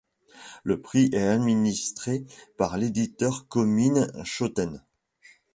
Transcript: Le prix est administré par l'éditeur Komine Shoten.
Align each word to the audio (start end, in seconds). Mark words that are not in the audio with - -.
Le 0.63 0.81
prix 0.81 1.11
est 1.13 1.27
administré 1.27 2.25
par 2.57 2.75
l'éditeur 2.79 3.47
Komine 3.47 4.11
Shoten. 4.23 4.81